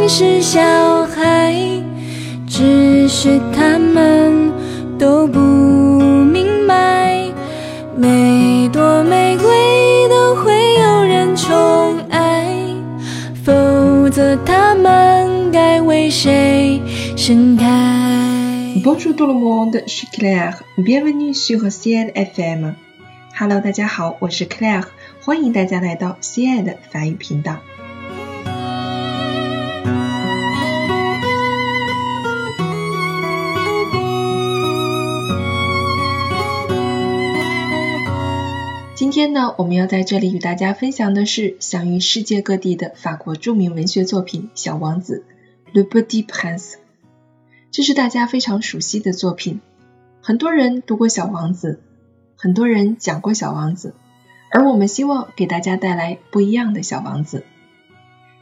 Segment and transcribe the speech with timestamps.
[0.00, 0.62] 明是小
[1.04, 1.54] 孩，
[2.48, 4.50] 只是他们
[4.98, 7.30] 都不明白，
[7.98, 12.56] 每朵玫瑰都会有人宠爱，
[13.44, 16.80] 否则他们该为谁
[17.14, 17.66] 盛开
[18.82, 20.54] ？Bonjour tout le monde, je suis Claire.
[20.78, 22.70] Bienvenue sur Ciel FM.
[23.38, 24.84] Hello，大家好，我是 Claire，
[25.22, 27.56] 欢迎大家来到 Ciel 的法语频道。
[39.40, 45.24] 呢，我们要在这里与大家分享的是享誉世界各地的法国著名文学作品《小王子》
[45.72, 46.74] （Le Petit Prince）。
[47.70, 49.62] 这是大家非常熟悉的作品，
[50.20, 51.80] 很多人读过《小王子》，
[52.36, 53.88] 很多人讲过《小王子》，
[54.50, 57.44] 而我们希望给大家带来不一样的小王子。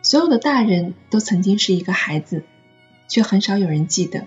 [0.02, 2.42] 所有的大人都曾经是一个孩子，
[3.06, 4.26] 却很少有人记得。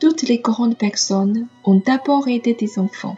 [0.00, 3.16] Toutes les grandes personnes ont d'abord été des enfants.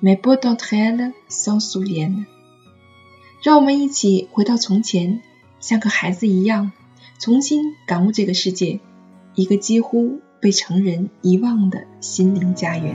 [0.00, 2.26] Mais peu d'entre elles s'en souviennent。
[3.42, 5.20] 让我们一起回到从前，
[5.58, 6.72] 像个孩子一样，
[7.18, 8.80] 重新感悟这个世界，
[9.34, 12.94] 一个几乎被成人遗忘的心灵家园。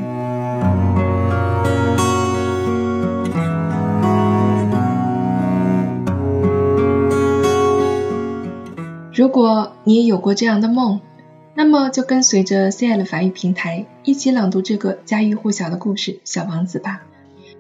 [9.14, 11.02] 如果你也有过这样的梦，
[11.54, 17.04] 那么就跟随着 CL 法语平台一起朗读这个家喻户晓的故事《小王子》吧。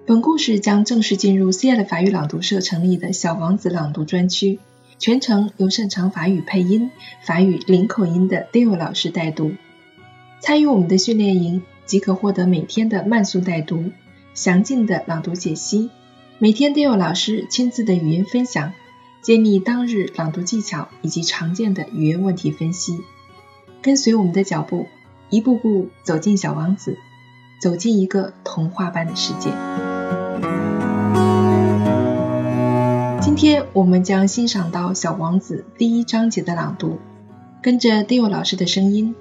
[0.07, 4.59] 本故事将正式进入 CL 法语朗读社成立的小王子朗读专区，
[4.97, 6.89] 全程由擅长法语配音、
[7.23, 9.51] 法语零口音的 Dale 老师带读。
[10.39, 13.91] 参与我们的训练营，即可获得每天的慢速带读、
[14.33, 15.91] 详尽的朗读解析，
[16.39, 18.73] 每天 Dale 老师亲自的语音分享，
[19.21, 22.99] 揭秘当日朗读技巧以及常见的语言问题分析。
[23.83, 24.87] 跟随我们的脚步，
[25.31, 26.97] 一步步走进小王子，
[27.61, 29.49] 走进一个童话般的世界。
[33.21, 36.99] 今天我们将欣赏到小王子第一章节的朗读，
[37.63, 39.15] 跟着 Dio 老师的声音，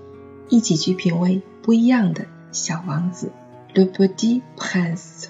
[0.48, 3.30] 一起去品味不一样的小王子。
[3.72, 5.28] Le petit prince。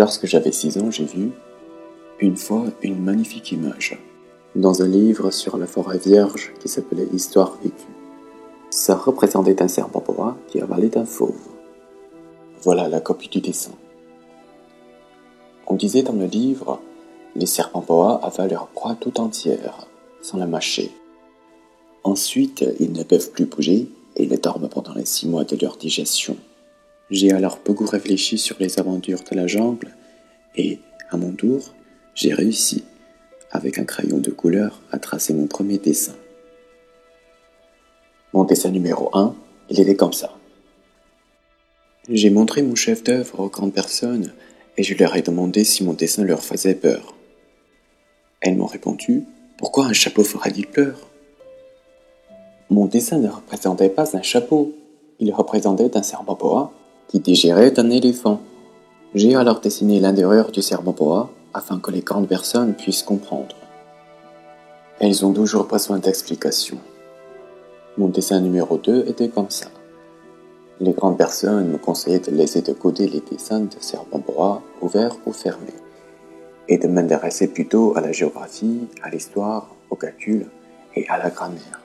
[0.00, 1.30] Lorsque j'avais six ans, j'ai vu,
[2.20, 3.98] une fois, une magnifique image,
[4.56, 7.92] dans un livre sur la forêt vierge qui s'appelait Histoire vécue.
[8.70, 11.36] Ça représentait un serpent boa qui avalait un fauve.
[12.62, 13.72] Voilà la copie du dessin.
[15.66, 16.80] On disait dans le livre,
[17.36, 19.86] les serpents boa avalent leur proie tout entière,
[20.22, 20.92] sans la mâcher.
[22.04, 25.76] Ensuite, ils ne peuvent plus bouger et ils dorment pendant les six mois de leur
[25.76, 26.38] digestion.
[27.10, 29.88] J'ai alors beaucoup réfléchi sur les aventures de la jungle
[30.54, 30.78] et,
[31.10, 31.74] à mon tour,
[32.14, 32.84] j'ai réussi,
[33.50, 36.14] avec un crayon de couleur, à tracer mon premier dessin.
[38.32, 39.34] Mon dessin numéro 1,
[39.70, 40.36] il était comme ça.
[42.08, 44.32] J'ai montré mon chef d'œuvre aux grandes personnes
[44.76, 47.16] et je leur ai demandé si mon dessin leur faisait peur.
[48.40, 49.24] Elles m'ont répondu
[49.58, 51.08] Pourquoi un chapeau ferait-il peur?
[52.70, 54.76] Mon dessin ne représentait pas un chapeau,
[55.18, 56.72] il représentait un serpent boa
[57.10, 58.40] qui digérait un éléphant.
[59.16, 60.60] J'ai alors dessiné l'intérieur du
[60.96, 63.56] boa afin que les grandes personnes puissent comprendre.
[65.00, 66.78] Elles ont toujours besoin d'explications.
[67.98, 69.66] Mon dessin numéro 2 était comme ça.
[70.78, 75.16] Les grandes personnes me conseillaient de laisser de côté les dessins de serpent boa ouverts
[75.26, 75.74] ou fermés,
[76.68, 80.46] et de m'intéresser plutôt à la géographie, à l'histoire, au calcul
[80.94, 81.80] et à la grammaire.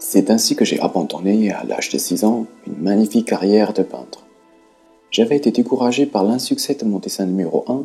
[0.00, 4.24] C'est ainsi que j'ai abandonné à l'âge de 6 ans une magnifique carrière de peintre.
[5.10, 7.84] J'avais été découragé par l'insuccès de mon dessin numéro 1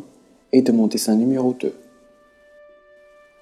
[0.52, 1.74] et de mon dessin numéro 2.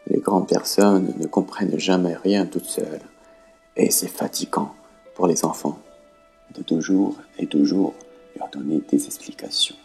[0.06, 3.02] Les grandes personnes ne comprennent jamais rien toutes seules,
[3.76, 4.72] et c'est fatigant
[5.14, 5.78] pour les enfants
[6.54, 7.92] de toujours et toujours
[8.38, 9.76] leur donner des explications.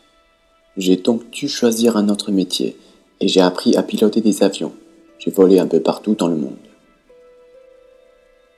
[0.78, 2.78] J'ai donc dû choisir un autre métier,
[3.20, 4.74] et j'ai appris à piloter des avions.
[5.20, 6.56] J'ai volé un peu partout dans le monde.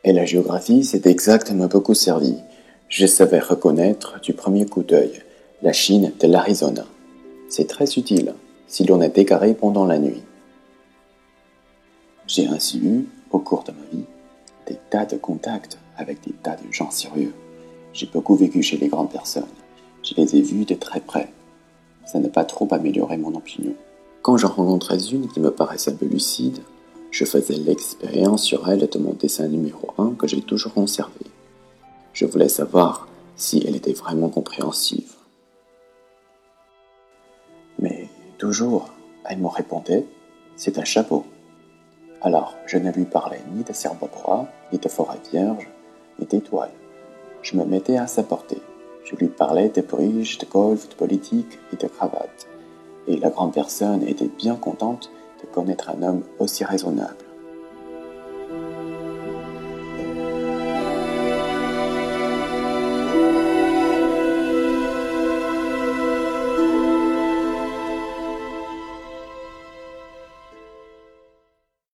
[0.09, 2.33] Et la géographie s'est exactement beaucoup servi.
[2.88, 5.21] Je savais reconnaître du premier coup d'œil
[5.61, 6.83] la Chine de l'Arizona.
[7.47, 8.33] C'est très utile
[8.65, 10.23] si l'on est égaré pendant la nuit.
[12.25, 14.06] J'ai ainsi eu, au cours de ma vie,
[14.65, 17.35] des tas de contacts avec des tas de gens sérieux.
[17.94, 19.44] J'ai beaucoup vécu chez les grandes personnes.
[20.01, 21.31] Je les ai vus de très près.
[22.07, 23.75] Ça n'a pas trop amélioré mon opinion.
[24.23, 26.61] Quand j'en rencontrais une qui me paraissait un peu lucide,
[27.11, 31.25] Je faisais l'expérience sur elle de mon dessin numéro 1 que j'ai toujours conservé.
[32.13, 35.13] Je voulais savoir si elle était vraiment compréhensive.
[37.79, 38.89] Mais toujours,
[39.25, 40.06] elle me répondait,
[40.56, 41.25] c'est un chapeau.
[42.21, 45.67] Alors, je ne lui parlais ni de cerveau droit, ni de forêt vierge,
[46.19, 46.73] ni d'étoiles.
[47.41, 48.61] Je me mettais à sa portée.
[49.03, 52.47] Je lui parlais de bridge, de golf, de politique et de cravate.
[53.07, 55.09] Et la grande personne était bien contente
[55.41, 57.29] de connaître un homme aussi raisonnable.